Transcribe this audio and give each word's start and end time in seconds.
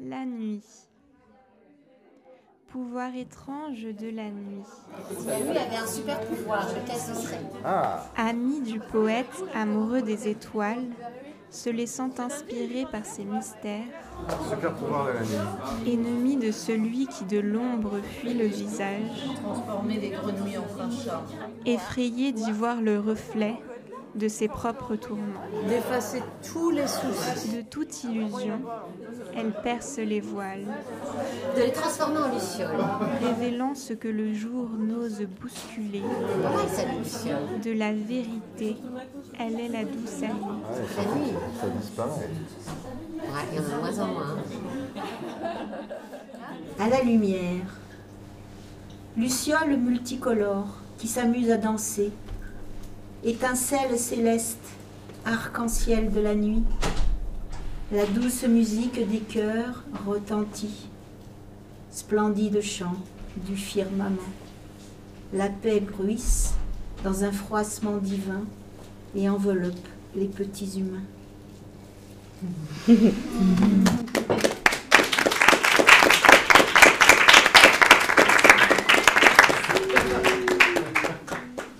La 0.00 0.24
nuit. 0.24 0.62
Pouvoir 2.68 3.14
étrange 3.14 3.82
de 3.84 4.10
la 4.10 4.28
nuit. 4.30 4.62
La 5.26 5.40
nuit 5.40 5.56
avait 5.56 5.76
un 5.76 5.86
super 5.86 6.20
pouvoir, 6.20 6.66
lequel 6.68 6.96
ce 6.96 7.14
serait 7.14 7.40
Ah, 7.64 8.04
Ami 8.16 8.60
du 8.60 8.78
poète 8.80 9.30
amoureux 9.54 10.02
des 10.02 10.28
étoiles, 10.28 10.84
se 11.48 11.70
laissant 11.70 12.10
inspirer 12.18 12.84
par 12.90 13.06
ses 13.06 13.24
mystères, 13.24 13.84
super 14.50 14.74
pouvoir 14.74 15.06
de 15.06 15.12
la 15.12 15.20
nuit. 15.20 15.92
ennemi 15.92 16.36
de 16.36 16.50
celui 16.50 17.06
qui 17.06 17.24
de 17.24 17.38
l'ombre 17.38 17.98
fuit 18.20 18.34
le 18.34 18.46
visage, 18.46 19.24
Transformer 19.42 19.98
des 19.98 20.10
grenouilles 20.10 20.58
en 20.58 20.62
prince 20.64 21.04
charmant. 21.04 21.26
effrayé 21.64 22.32
d'y 22.32 22.52
voir 22.52 22.82
le 22.82 22.98
reflet 23.00 23.54
de 24.16 24.28
ses 24.28 24.48
propres 24.48 24.96
tourments. 24.96 25.22
D'effacer 25.68 26.22
tous 26.52 26.70
les 26.70 26.86
soucis. 26.86 27.56
De 27.56 27.60
toute 27.62 28.04
illusion, 28.04 28.60
elle 29.36 29.52
perce 29.62 29.98
les 29.98 30.20
voiles, 30.20 30.64
De 31.56 31.62
les 31.62 31.72
transformer 31.72 32.18
en 32.18 32.32
lucioles. 32.34 32.84
révélant 33.22 33.74
ce 33.74 33.92
que 33.92 34.08
le 34.08 34.32
jour 34.32 34.68
n'ose 34.78 35.20
bousculer. 35.40 36.02
De 37.62 37.72
la 37.72 37.92
vérité, 37.92 38.76
elle 39.38 39.60
est 39.60 39.68
la 39.68 39.84
douce 39.84 40.22
amie. 40.22 41.32
Ça 41.60 41.68
disparaît. 41.80 42.10
Ouais, 43.18 43.44
il 43.52 43.56
y 43.56 43.60
en 43.60 43.64
a 43.64 43.68
de 43.68 43.80
moins 43.80 43.98
en 44.04 44.06
moins. 44.12 44.36
À 46.78 46.88
la 46.88 47.02
lumière. 47.02 47.64
Luciole 49.16 49.76
multicolore 49.76 50.68
qui 50.98 51.08
s'amuse 51.08 51.50
à 51.50 51.56
danser. 51.56 52.12
Étincelle 53.26 53.98
céleste, 53.98 54.62
arc-en-ciel 55.24 56.12
de 56.12 56.20
la 56.20 56.36
nuit. 56.36 56.62
La 57.90 58.06
douce 58.06 58.44
musique 58.44 59.04
des 59.10 59.18
cœurs 59.18 59.82
retentit. 60.06 60.86
Splendide 61.90 62.60
chant 62.60 62.94
du 63.36 63.56
firmament. 63.56 64.20
La 65.32 65.48
paix 65.48 65.80
bruisse 65.80 66.52
dans 67.02 67.24
un 67.24 67.32
froissement 67.32 67.96
divin 67.96 68.44
et 69.16 69.28
enveloppe 69.28 69.74
les 70.14 70.26
petits 70.26 70.78
humains. 70.78 71.02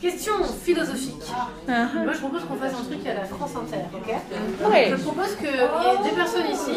Question 0.00 0.42
philosophique. 0.64 1.15
Moi, 1.68 2.12
je 2.12 2.18
propose 2.18 2.44
qu'on 2.44 2.54
fasse 2.56 2.72
un 2.72 2.84
truc 2.84 3.06
à 3.06 3.14
la 3.14 3.24
France 3.24 3.50
Inter, 3.56 3.84
ok 3.94 4.70
Ouais. 4.70 4.88
Je 4.90 4.96
propose 5.02 5.34
qu'il 5.36 5.46
y 5.46 5.50
ait 5.50 6.08
des 6.10 6.14
personnes 6.16 6.46
ici, 6.52 6.72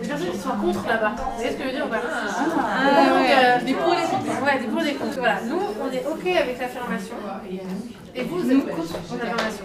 des 0.00 0.08
personnes 0.08 0.30
qui 0.30 0.38
soient 0.38 0.56
contre 0.60 0.86
là-bas. 0.88 1.12
Vous 1.16 1.36
voyez 1.36 1.50
ce 1.50 1.56
que 1.56 1.62
je 1.62 1.68
veux 1.68 1.74
dire 1.74 1.86
ou 1.86 1.88
pas 1.88 1.96
Et 1.98 3.08
donc, 3.10 3.28
euh, 3.30 3.64
Des 3.64 3.74
pour 3.74 3.92
et 3.92 3.96
des 3.96 4.08
contre. 4.12 4.44
Ouais, 4.44 4.58
des 4.60 4.66
pour 4.66 4.80
et 4.80 4.84
des 4.84 4.94
contre. 4.94 5.18
Voilà, 5.18 5.38
nous, 5.48 5.60
on 5.82 5.92
est 5.92 6.04
ok 6.06 6.26
avec 6.26 6.58
l'affirmation. 6.58 7.16
Et 8.14 8.22
vous, 8.22 8.38
vous 8.38 8.50
êtes 8.50 8.66
contre 8.76 8.94
l'affirmation. 9.22 9.64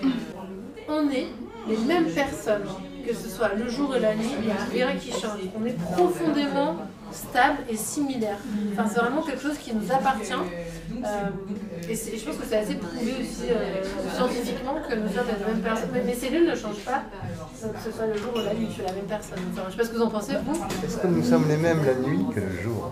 On 0.89 1.09
est 1.09 1.27
les 1.67 1.77
mêmes 1.77 2.09
personnes, 2.09 2.65
que 3.07 3.13
ce 3.13 3.29
soit 3.29 3.51
le 3.55 3.69
jour 3.69 3.95
et 3.95 3.99
la 3.99 4.15
nuit, 4.15 4.31
il 4.41 4.45
n'y 4.47 4.51
a 4.51 4.87
rien 4.87 4.95
qui 4.99 5.11
change. 5.11 5.39
On 5.59 5.65
est 5.65 5.77
profondément 5.77 6.77
stable 7.11 7.59
et 7.69 7.75
similaire. 7.75 8.38
Enfin, 8.73 8.89
c'est 8.91 8.99
vraiment 8.99 9.21
quelque 9.21 9.41
chose 9.41 9.57
qui 9.57 9.73
nous 9.73 9.91
appartient. 9.91 10.33
Euh, 10.33 11.29
et, 11.88 11.95
je 11.95 12.25
pense 12.25 12.35
que 12.35 12.45
c'est 12.47 12.57
assez 12.57 12.75
prouvé 12.75 13.13
aussi 13.21 13.49
euh, 13.49 13.83
scientifiquement 14.16 14.75
que 14.88 14.95
nous 14.95 15.07
sommes 15.07 15.27
les 15.27 15.45
mêmes 15.53 15.61
personnes. 15.61 15.89
Mais 15.93 16.03
mes 16.03 16.13
cellules 16.13 16.47
ne 16.47 16.55
changent 16.55 16.85
pas, 16.85 17.03
que 17.61 17.79
ce 17.83 17.91
soit 17.91 18.07
le 18.07 18.17
jour 18.17 18.33
ou 18.35 18.39
la 18.39 18.53
nuit, 18.53 18.67
je 18.69 18.73
suis 18.73 18.83
la 18.83 18.93
même 18.93 19.05
personne. 19.05 19.39
Enfin, 19.51 19.63
je 19.67 19.71
sais 19.71 19.77
pas 19.77 19.83
ce 19.85 19.89
que 19.89 19.97
vous 19.97 20.03
en 20.03 20.09
pensez, 20.09 20.33
vous 20.45 20.55
Est-ce 20.85 20.97
que 20.97 21.07
nous 21.07 21.23
sommes 21.23 21.47
les 21.47 21.57
mêmes 21.57 21.83
la 21.85 21.95
nuit 21.95 22.25
que 22.33 22.39
le 22.39 22.61
jour? 22.61 22.91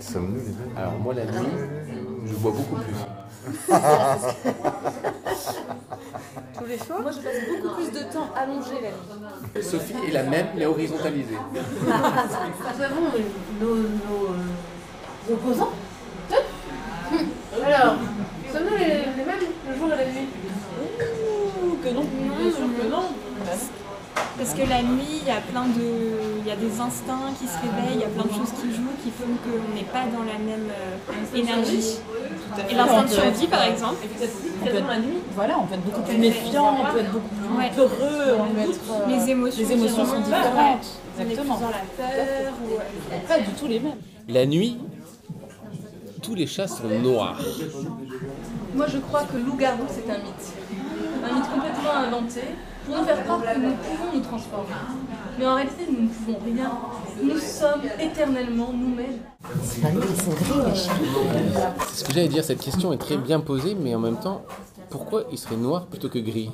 Sommes-nous 0.00 0.40
les 0.40 0.52
mêmes? 0.52 0.76
Alors 0.76 0.98
moi 0.98 1.14
la 1.14 1.24
nuit, 1.24 1.48
je 2.26 2.34
bois 2.34 2.52
beaucoup 2.52 2.76
plus. 2.76 2.94
Moi, 7.02 7.10
je 7.12 7.20
passe 7.20 7.36
beaucoup 7.50 7.74
plus 7.74 7.90
de 7.92 8.04
temps 8.12 8.30
allongé 8.34 8.80
la 8.80 8.88
nuit. 9.60 9.66
Sophie 9.66 9.94
est 10.08 10.12
la 10.12 10.22
même 10.22 10.46
mais 10.56 10.64
horizontalisée. 10.66 11.36
Nous 11.54 12.82
avons 12.82 13.02
nos, 13.60 13.76
nos, 13.76 14.26
euh, 14.30 15.32
opposants 15.34 15.72
Alors, 17.64 17.96
sommes-nous 18.52 18.76
les, 18.78 18.86
les 18.86 19.24
mêmes 19.24 19.44
le 19.68 19.76
jour 19.76 19.88
et 19.92 19.96
la 19.96 20.04
nuit? 20.06 20.28
Que 21.82 21.88
non 21.90 22.04
Bien 22.04 22.50
sûr 22.50 22.58
que 22.58 22.62
non. 22.62 22.71
Parce 24.42 24.54
que 24.54 24.68
la 24.68 24.82
nuit, 24.82 25.22
il 25.22 25.28
y 25.28 25.30
a 25.30 25.40
plein 25.40 25.66
de, 25.66 25.86
il 26.42 26.46
y 26.48 26.50
a 26.50 26.56
des 26.56 26.80
instincts 26.80 27.30
qui 27.38 27.46
se 27.46 27.54
réveillent, 27.62 27.94
il 27.94 28.00
y 28.00 28.04
a 28.04 28.08
plein 28.08 28.24
de 28.24 28.34
choses 28.34 28.50
qui 28.60 28.74
jouent 28.74 28.96
qui 29.04 29.10
font 29.10 29.30
qu'on 29.44 29.74
n'est 29.74 29.84
pas 29.86 30.02
dans 30.10 30.24
la 30.24 30.36
même 30.38 30.66
euh, 30.68 31.36
énergie. 31.38 31.98
Et 32.68 32.74
l'instinct 32.74 33.04
de 33.04 33.08
survie, 33.08 33.46
par 33.46 33.62
exemple. 33.62 33.98
On 34.04 34.66
peut 34.66 34.74
être 34.76 34.88
la 34.88 34.98
nuit. 34.98 35.18
Voilà, 35.36 35.58
on 35.60 35.66
peut 35.66 35.74
être 35.74 35.84
beaucoup 35.84 36.02
plus 36.02 36.18
méfiant, 36.18 36.74
on 36.80 36.92
peut 36.92 36.98
être 37.00 37.12
beaucoup 37.12 37.28
plus 37.28 37.56
Ouais. 37.56 37.70
peureux, 37.76 38.36
on 38.40 38.52
peut 38.52 38.60
être. 38.62 38.80
euh, 38.90 39.06
Les 39.16 39.30
émotions, 39.30 39.62
les 39.62 39.72
émotions 39.72 40.04
qui 40.04 40.10
sont 40.10 40.20
différentes. 40.20 40.54
ouais. 40.56 40.76
On 41.16 41.20
est 41.20 41.22
Exactement. 41.30 41.54
plus 41.56 41.62
dans 41.64 41.70
la 41.70 41.84
peur. 41.96 42.52
ou- 42.64 43.28
Pas 43.28 43.38
du 43.38 43.50
tout 43.52 43.66
les 43.68 43.78
mêmes. 43.80 43.98
La 44.28 44.44
nuit, 44.46 44.78
tous 46.20 46.34
les 46.34 46.48
chats 46.48 46.66
sont 46.68 46.88
noirs. 47.02 47.38
Moi, 48.74 48.86
je 48.88 48.98
crois 48.98 49.22
que 49.22 49.36
loup-garou, 49.36 49.84
c'est 49.88 50.10
un 50.10 50.18
mythe. 50.18 50.52
Un 51.24 51.34
mythe 51.34 51.48
complètement 51.50 51.92
inventé 52.08 52.40
pour 52.86 52.96
nous 52.98 53.04
faire 53.04 53.24
croire 53.24 53.40
que 53.42 53.58
nous 53.58 53.72
pouvons 53.72 54.12
nous 54.14 54.20
transformer. 54.20 54.68
Mais 55.38 55.46
en 55.46 55.54
réalité, 55.54 55.86
nous 55.90 56.02
ne 56.02 56.08
pouvons 56.08 56.38
rien. 56.44 56.70
Nous 57.22 57.38
sommes 57.38 57.82
éternellement 58.00 58.70
nous-mêmes. 58.72 59.18
C'est 59.62 59.80
pas 59.82 59.90
nous, 59.90 60.02
ils 60.02 60.22
sont 60.22 60.30
gris, 60.30 60.70
les 60.70 60.74
chiens. 60.76 60.92
C'est 61.88 61.96
ce 62.00 62.04
que 62.04 62.12
j'allais 62.12 62.28
dire, 62.28 62.44
cette 62.44 62.60
question 62.60 62.92
est 62.92 62.98
très 62.98 63.16
bien 63.16 63.40
posée, 63.40 63.76
mais 63.78 63.94
en 63.94 63.98
même 64.00 64.18
temps, 64.18 64.42
pourquoi 64.90 65.22
il 65.32 65.38
serait 65.38 65.56
noir 65.56 65.86
plutôt 65.86 66.08
que 66.08 66.18
gris. 66.18 66.50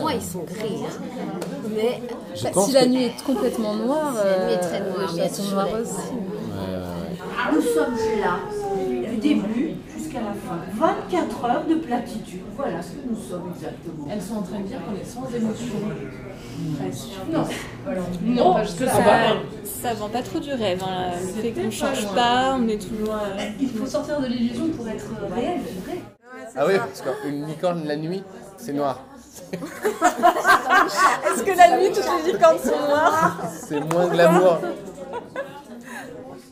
Moi, 0.00 0.14
ils 0.14 0.22
sont 0.22 0.44
gris. 0.44 0.82
hein. 0.84 1.38
Mais 1.74 2.00
Je 2.34 2.48
pense 2.48 2.66
si 2.66 2.72
la 2.72 2.84
que- 2.84 2.88
nuit 2.88 3.04
est 3.04 3.24
complètement 3.24 3.74
noire, 3.74 4.14
la 4.14 4.46
nuit 4.46 4.52
est 4.54 4.56
euh, 4.56 4.68
très 4.68 4.80
noire, 4.80 5.12
mais 5.14 5.28
sont 5.28 5.42
noirs 5.52 5.68
la- 5.72 5.80
aussi. 5.80 5.92
Ouais, 5.92 6.74
ouais, 6.74 6.78
ouais. 6.78 7.54
Nous 7.54 7.60
sommes 7.60 7.94
là, 8.20 8.38
du 9.10 9.16
début 9.18 9.65
jusqu'à 10.16 10.20
la 10.20 10.34
fin. 10.34 10.58
24 11.10 11.44
heures 11.44 11.64
de 11.68 11.74
platitude. 11.76 12.40
Voilà 12.56 12.82
ce 12.82 12.88
que 12.90 13.08
nous 13.08 13.16
sommes 13.16 13.52
exactement. 13.54 14.06
Elles 14.10 14.22
sont 14.22 14.36
en 14.36 14.42
train 14.42 14.58
de 14.60 14.64
dire 14.64 14.78
qu'on 14.84 14.94
est 14.94 15.04
sans 15.04 15.26
émotion. 15.34 15.74
Non, 17.32 17.44
Non, 18.22 18.54
pas 18.54 18.64
jusque-là. 18.64 18.90
Ça, 18.92 19.36
ça 19.88 19.94
vend 19.94 20.08
pas 20.08 20.22
trop 20.22 20.38
du 20.38 20.52
rêve, 20.52 20.82
hein, 20.82 21.10
le 21.20 21.42
fait 21.42 21.52
qu'on 21.52 21.64
ne 21.66 21.70
change 21.70 22.06
pas, 22.14 22.56
on 22.58 22.66
est 22.68 22.78
toujours. 22.78 23.14
euh, 23.14 23.42
Il 23.60 23.68
faut 23.70 23.86
sortir 23.86 24.20
de 24.20 24.26
l'illusion 24.26 24.68
pour 24.68 24.88
être 24.88 25.04
réel, 25.34 25.60
vrai. 25.84 26.00
Ah 26.56 26.64
oui, 26.66 26.74
parce 26.78 27.02
qu'une 27.22 27.46
licorne 27.46 27.84
la 27.84 27.96
nuit, 27.96 28.22
c'est 28.56 28.72
noir. 28.72 29.00
Est-ce 29.52 31.42
que 31.42 31.56
la 31.56 31.76
nuit, 31.78 31.90
toutes 31.94 32.08
les 32.24 32.32
licornes 32.32 32.58
sont 32.58 32.88
noires? 32.88 33.36
C'est 33.52 33.80
moins 33.92 34.06
glamour. 34.08 34.58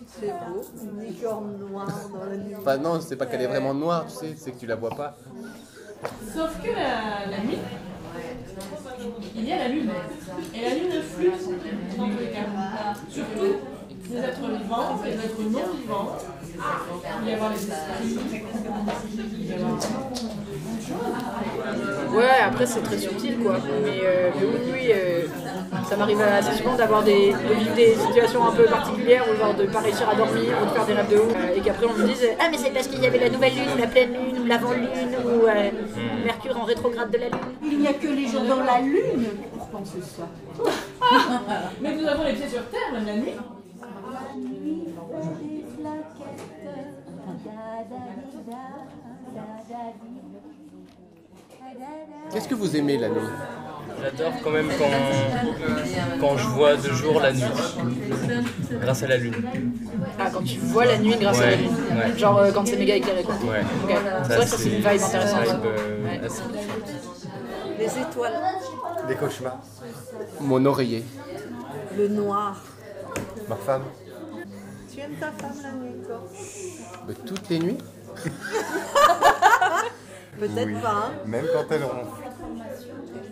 C'est 0.07 0.29
beau, 0.29 0.63
une 0.83 1.05
licorne 1.05 1.57
noire 1.59 2.11
dans 2.13 2.25
la 2.25 2.37
nuit. 2.37 2.55
Enfin 2.59 2.77
non, 2.79 3.01
c'est 3.01 3.17
pas 3.17 3.27
qu'elle 3.27 3.43
est 3.43 3.47
vraiment 3.47 3.75
noire, 3.75 4.07
tu 4.07 4.15
sais, 4.15 4.35
c'est 4.37 4.53
que 4.53 4.59
tu 4.61 4.67
la 4.67 4.77
vois 4.77 4.91
pas. 4.91 5.17
Sauf 6.35 6.61
que 6.63 6.69
la, 6.71 7.27
la 7.31 7.39
nuit, 7.45 7.59
il 9.35 9.45
y 9.45 9.53
a 9.53 9.59
la 9.59 9.69
lune. 9.69 9.91
Et 10.55 10.63
la 10.63 10.75
lune 10.75 11.03
flûte 11.03 11.49
dans 11.97 12.09
tous 12.09 12.19
les 12.19 12.31
cas. 12.31 12.47
Surtout 13.09 13.57
des 14.09 14.19
êtres 14.19 14.41
vivants, 14.41 15.01
des 15.03 15.13
êtres 15.13 15.43
non 15.51 15.73
vivants. 15.81 16.17
Il 16.55 17.25
va 17.25 17.31
y 17.31 17.35
avoir 17.35 17.51
les 17.53 17.59
esprits. 17.59 18.19
Il 19.39 19.47
y 19.47 19.53
Ouais, 22.15 22.41
après 22.45 22.67
c'est 22.67 22.81
très 22.83 22.99
subtil 22.99 23.39
quoi. 23.39 23.57
Mais, 23.83 24.01
euh, 24.05 24.31
mais 24.37 24.47
oui, 24.47 24.73
oui, 24.73 24.93
euh, 24.93 25.27
ça 25.89 25.97
m'arrive 25.97 26.21
assez 26.21 26.53
souvent 26.53 26.77
d'avoir 26.77 27.03
des, 27.03 27.33
de 27.33 27.55
vivre 27.55 27.75
des 27.75 27.95
situations 27.95 28.47
un 28.47 28.53
peu 28.53 28.65
particulières, 28.65 29.25
ou 29.31 29.37
genre 29.37 29.55
de 29.55 29.65
pas 29.67 29.81
réussir 29.81 30.09
à 30.09 30.15
dormir, 30.15 30.55
ou 30.63 30.67
de 30.67 30.71
faire 30.71 30.87
des 30.87 30.93
rêves 30.95 31.11
de 31.11 31.17
ouf, 31.17 31.35
euh, 31.37 31.57
et 31.57 31.61
qu'après 31.61 31.87
on 31.87 31.93
me 31.93 32.07
dise 32.07 32.27
Ah, 32.39 32.49
mais 32.51 32.57
c'est 32.59 32.71
parce 32.71 32.87
qu'il 32.87 33.03
y 33.03 33.07
avait 33.07 33.19
la 33.19 33.31
nouvelle 33.31 33.55
lune, 33.55 33.69
ou 33.75 33.79
la 33.79 33.87
pleine 33.87 34.13
lune, 34.13 34.43
ou 34.43 34.47
l'avant-lune, 34.47 35.17
ou 35.25 35.47
euh, 35.47 35.71
Mercure 36.25 36.57
en 36.57 36.65
rétrograde 36.65 37.11
de 37.11 37.19
la 37.19 37.29
lune. 37.29 37.39
Il 37.65 37.79
n'y 37.81 37.89
a 37.89 37.95
que 37.95 38.09
les 38.09 38.29
gens 38.29 38.45
dans 38.45 38.63
la 38.63 38.81
lune 38.81 39.27
pour 39.57 39.69
penser 39.69 40.01
ça. 40.01 40.29
Mais 41.81 41.97
nous 41.97 42.07
avons 42.07 42.25
les 42.25 42.35
pieds 42.35 42.49
sur 42.49 42.65
terre, 42.67 42.93
même 42.93 43.07
la 43.07 43.17
nuit. 43.17 43.35
Qu'est-ce 52.33 52.49
que 52.49 52.55
vous 52.55 52.77
aimez 52.77 52.97
la 52.99 53.09
nuit? 53.09 53.19
J'adore 54.03 54.33
quand 54.43 54.51
même 54.51 54.69
quand, 54.79 56.21
quand 56.21 56.37
je 56.37 56.47
vois 56.49 56.77
de 56.77 56.89
jour 56.91 57.21
la 57.21 57.33
nuit, 57.33 57.43
grâce 58.81 59.03
à 59.03 59.07
la 59.07 59.17
lune. 59.17 59.35
Ah, 60.19 60.29
quand 60.33 60.43
tu 60.43 60.59
vois 60.59 60.85
la 60.85 60.99
nuit 60.99 61.17
grâce 61.19 61.41
à 61.41 61.47
la 61.51 61.57
lune. 61.57 61.71
ouais. 61.71 62.19
Genre 62.19 62.39
euh, 62.39 62.51
quand 62.53 62.67
c'est 62.67 62.77
méga 62.77 62.97
éclairé 62.97 63.23
quoi. 63.23 63.35
Ouais. 63.37 63.63
Ok. 63.85 63.97
C'est 64.27 64.35
vrai 64.35 64.45
que 64.45 64.51
ça 64.51 64.57
c'est 64.59 64.69
une 64.69 64.75
vibe 64.77 64.87
intéressante. 64.87 65.45
vibe, 65.45 65.65
euh, 65.65 66.05
Ouais. 66.05 66.21
assez- 66.27 66.43
Les 67.79 67.99
étoiles. 68.03 68.33
Des 69.09 69.15
cauchemars. 69.15 69.59
Mon 70.41 70.65
oreiller. 70.67 71.05
Le 71.97 72.09
noir. 72.09 72.57
Ma 73.49 73.57
femme 73.57 73.83
Tu 74.93 75.01
aimes 75.01 75.15
ta 75.21 75.27
femme 75.33 75.57
la 75.63 75.73
nuit, 75.73 75.95
toi 76.07 76.23
Bah, 77.07 77.15
toutes 77.25 77.49
les 77.49 77.59
nuits? 77.59 77.79
Peut-être 80.49 80.67
Oui. 80.67 80.75
pas. 80.83 80.89
hein. 81.09 81.13
Même 81.27 81.45
quand 81.53 81.65
elle 81.75 81.85
ronfle. 81.85 82.23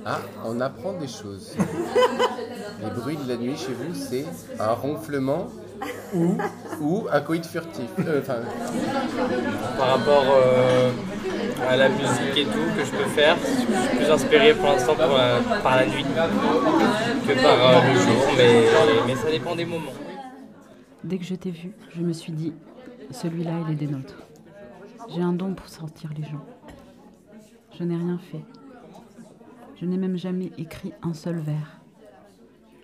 Ah, 0.04 0.18
on 0.44 0.60
apprend 0.60 0.92
des 0.94 1.06
choses. 1.08 1.54
Les 2.82 2.90
bruits 2.90 3.16
de 3.16 3.28
la 3.28 3.36
nuit 3.36 3.56
chez 3.56 3.72
vous, 3.72 3.94
c'est 3.94 4.24
un 4.58 4.72
ronflement 4.72 5.46
ou, 6.14 6.36
ou 6.80 7.06
un 7.10 7.20
coït 7.20 7.46
furtif. 7.46 7.88
Euh, 8.00 8.20
Enfin, 8.20 8.36
Par 9.78 9.98
rapport 9.98 10.24
euh, 10.36 10.90
à 11.68 11.76
la 11.76 11.88
musique 11.88 12.36
et 12.36 12.44
tout 12.44 12.66
que 12.76 12.84
je 12.84 12.90
peux 12.90 13.08
faire, 13.10 13.36
je 13.44 13.88
suis 13.88 13.96
plus 13.96 14.10
inspiré 14.10 14.54
pour 14.54 14.66
l'instant 14.66 14.94
par, 14.96 15.08
la- 15.16 15.40
par 15.62 15.76
la 15.76 15.86
nuit 15.86 16.02
que 16.04 17.42
par 17.42 17.68
euh, 17.76 17.80
le 17.92 17.98
jour, 18.00 18.24
mais, 18.36 18.64
mais 19.06 19.14
ça 19.16 19.30
dépend 19.30 19.54
des 19.54 19.64
moments. 19.64 19.92
Dès 21.04 21.18
que 21.18 21.24
je 21.24 21.34
t'ai 21.36 21.50
vu, 21.50 21.72
je 21.96 22.00
me 22.02 22.12
suis 22.12 22.32
dit, 22.32 22.52
celui-là, 23.12 23.52
il 23.68 23.72
est 23.72 23.76
des 23.76 23.86
nôtres. 23.86 24.16
J'ai 25.14 25.22
un 25.22 25.32
don 25.32 25.54
pour 25.54 25.68
sortir 25.68 26.10
les 26.16 26.22
gens. 26.24 26.44
Je 27.78 27.84
n'ai 27.84 27.96
rien 27.96 28.18
fait. 28.18 28.44
Je 29.80 29.86
n'ai 29.86 29.96
même 29.96 30.16
jamais 30.16 30.52
écrit 30.58 30.92
un 31.02 31.14
seul 31.14 31.36
vers. 31.38 31.80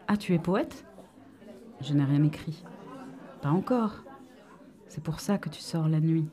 Ah, 0.09 0.17
tu 0.17 0.35
es 0.35 0.39
poète? 0.39 0.85
Je 1.81 1.93
n'ai 1.95 2.05
rien 2.05 2.25
écrit. 2.25 2.65
Pas 3.43 3.51
encore. 3.51 3.93
C'est 4.89 5.03
pour 5.03 5.21
ça 5.21 5.39
que 5.39 5.49
tu 5.49 5.61
sors 5.61 5.89
la 5.89 6.01
nuit. 6.01 6.27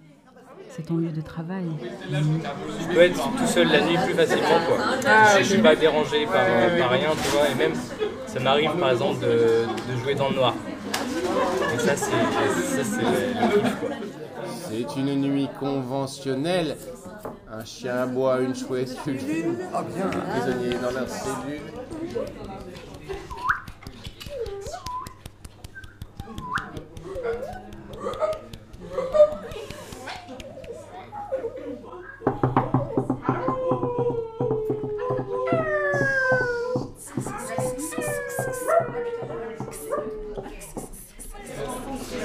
C'est 0.70 0.84
ton 0.88 0.98
lieu 0.98 1.12
de 1.12 1.22
travail. 1.22 1.66
Je 2.10 2.88
peux 2.94 3.02
être 3.02 3.32
tout 3.38 3.46
seul 3.46 3.68
la 3.68 3.82
nuit 3.86 3.98
plus 4.04 4.14
facilement 4.14 4.60
quoi. 4.68 4.78
je, 5.38 5.44
je 5.44 5.50
suis 5.54 5.62
pas 5.62 5.76
dérangé 5.76 6.26
par, 6.26 6.44
par 6.44 6.90
rien, 6.90 7.10
tu 7.12 7.30
vois, 7.30 7.50
et 7.50 7.56
même 7.56 7.74
ça 8.26 8.40
m'arrive 8.40 8.72
par 8.78 8.90
exemple 8.92 9.20
de, 9.22 9.66
de 9.94 9.98
jouer 10.02 10.16
dans 10.16 10.30
le 10.30 10.36
noir. 10.36 10.56
Et 11.74 11.78
ça 11.78 11.96
c'est 11.96 12.12
ça, 12.12 12.84
c'est 12.84 13.02
le 13.02 13.62
kiff 13.62 13.80
quoi. 13.80 13.90
c'est 14.70 15.00
une 15.00 15.16
nuit 15.22 15.48
conventionnelle. 15.60 16.76
Un 17.52 17.66
chien 17.66 17.96
aboie, 18.04 18.42
une 18.42 18.56
chouette, 18.56 18.96
une 19.08 19.58
Ah 19.74 19.84
bien 19.84 20.10
prisonnier 20.10 20.76
dans 20.82 20.92
leur 20.92 21.08
cellule. 21.08 21.62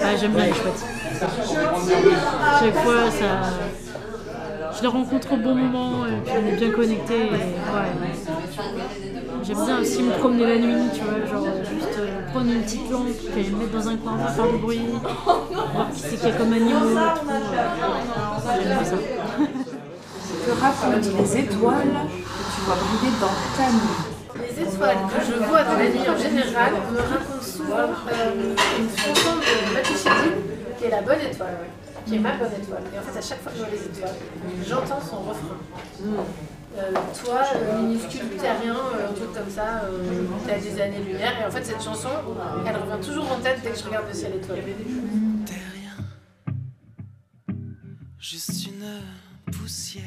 Ah, 0.02 0.16
j'aime 0.16 0.32
bien 0.32 0.46
les 0.46 0.52
chouettes. 0.52 0.84
Chaque 2.58 2.74
fois, 2.74 3.10
ça. 3.10 3.89
Je 4.80 4.86
les 4.86 4.92
rencontre 4.92 5.32
au 5.34 5.36
bon 5.36 5.54
moment 5.54 6.06
et 6.06 6.12
puis 6.24 6.32
on 6.42 6.48
est 6.48 6.56
bien 6.56 6.70
connectés. 6.70 7.26
et 7.26 7.30
ouais. 7.30 7.36
J'aime 9.42 9.64
bien 9.66 9.78
aussi 9.78 10.02
me 10.02 10.12
promener 10.12 10.46
la 10.46 10.56
nuit, 10.58 10.88
tu 10.94 11.02
vois, 11.02 11.26
genre 11.30 11.46
juste 11.70 11.98
euh, 11.98 12.26
prendre 12.32 12.50
une 12.50 12.62
petite 12.62 12.90
lampe, 12.90 13.08
puis 13.30 13.40
aller 13.42 13.50
me 13.50 13.58
mettre 13.58 13.72
dans 13.72 13.88
un 13.90 13.96
coin 13.98 14.12
pour 14.14 14.30
faire 14.30 14.50
du 14.50 14.56
bruit, 14.56 14.80
voir 15.74 15.90
qui 15.92 16.00
c'est 16.00 16.16
qu'il 16.16 16.28
y 16.30 16.32
a 16.32 16.34
comme 16.34 16.52
animaux 16.54 16.92
et 16.92 16.94
tout. 16.94 17.26
J'aime 18.54 18.68
bien 18.68 18.84
ça. 18.84 18.96
Que 20.46 20.52
racontent 20.52 21.10
les 21.18 21.36
étoiles 21.36 21.92
que 21.92 22.44
tu 22.54 22.60
vois 22.64 22.76
briller 22.76 23.12
dans 23.20 23.36
ta 23.58 23.70
nuit? 23.70 24.00
Les 24.40 24.62
étoiles 24.62 24.96
que 25.12 25.20
je 25.26 25.44
vois 25.44 25.62
dans 25.62 25.76
la 25.76 25.88
nuit 25.90 26.08
en 26.08 26.16
général 26.16 26.72
me 26.90 27.00
racontent 27.00 27.42
souvent 27.42 27.90
euh, 28.10 28.54
une 28.78 28.88
chanson 28.88 29.36
de 29.36 29.74
Matushidi 29.74 30.30
qui 30.78 30.84
est 30.86 30.90
la 30.90 31.02
bonne 31.02 31.20
étoile, 31.20 31.58
ouais, 31.60 31.89
qui 32.06 32.16
est 32.16 32.18
ma 32.18 32.36
bonne 32.36 32.52
étoile. 32.52 32.82
Et 32.94 32.98
en 32.98 33.02
fait, 33.02 33.18
à 33.18 33.22
chaque 33.22 33.40
fois 33.42 33.52
que 33.52 33.58
je 33.58 33.62
vois 33.64 33.72
les 33.72 33.84
étoiles, 33.84 34.14
j'entends 34.66 35.00
son 35.00 35.20
refrain. 35.20 35.56
Euh, 36.78 36.92
toi, 37.24 37.42
euh, 37.56 37.82
minuscule 37.82 38.28
terrien, 38.38 38.76
euh, 38.76 39.10
un 39.10 39.12
truc 39.12 39.32
comme 39.32 39.50
ça, 39.50 39.82
euh, 39.84 40.24
t'as 40.46 40.58
des 40.58 40.80
années-lumière. 40.80 41.40
Et 41.40 41.44
en 41.44 41.50
fait, 41.50 41.64
cette 41.64 41.82
chanson, 41.82 42.08
elle 42.64 42.76
revient 42.76 43.04
toujours 43.04 43.30
en 43.32 43.40
tête 43.40 43.60
dès 43.62 43.70
que 43.70 43.78
je 43.78 43.84
regarde 43.84 44.06
le 44.06 44.14
ciel 44.14 44.34
étoilé. 44.36 44.76
Juste 48.18 48.66
une 48.66 49.52
poussière 49.52 50.04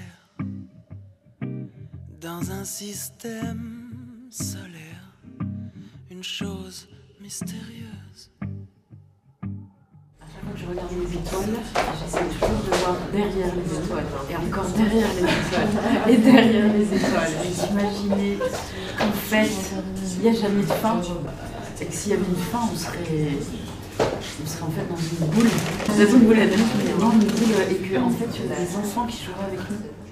dans 2.22 2.52
un 2.52 2.64
système 2.64 4.30
solaire, 4.30 5.18
une 6.10 6.24
chose 6.24 6.88
mystérieuse. 7.20 8.33
Je 10.56 10.66
regarde 10.70 10.92
les 10.92 11.18
étoiles, 11.18 11.56
j'essaie 12.00 12.26
toujours 12.26 12.62
de 12.64 12.78
voir 12.78 12.98
derrière 13.12 13.54
les 13.56 13.78
étoiles, 13.78 14.06
et 14.30 14.36
encore 14.36 14.66
derrière 14.78 15.08
les 15.16 15.24
étoiles, 15.24 15.74
et 16.08 16.18
derrière 16.18 16.74
les 16.74 16.96
étoiles, 16.96 17.34
et 17.44 17.50
d'imaginer 17.50 18.38
qu'en 18.98 19.12
fait, 19.12 19.50
il 20.16 20.22
n'y 20.22 20.30
a 20.30 20.40
jamais 20.40 20.62
de 20.62 20.68
fin, 20.68 21.02
et 21.82 21.86
que 21.86 21.94
s'il 21.94 22.12
y 22.12 22.14
avait 22.14 22.24
une 22.24 22.36
fin, 22.36 22.60
on 22.72 22.78
serait, 22.78 23.00
on 24.00 24.48
serait 24.48 24.64
en 24.64 24.72
fait 24.72 24.88
dans 24.88 24.96
une 24.96 25.28
boule, 25.32 25.50
dans 25.88 26.18
une 26.18 26.26
boule 26.26 26.40
à 26.40 26.46
dans 26.46 27.12
une 27.12 27.20
boule, 27.20 27.56
et 27.72 27.76
que 27.76 27.98
en 27.98 28.10
fait, 28.10 28.30
il 28.36 28.50
y 28.50 28.54
a 28.54 28.56
des 28.56 28.76
enfants 28.78 29.08
qui 29.08 29.24
joueraient 29.24 29.48
avec 29.48 29.60
nous. 29.72 30.03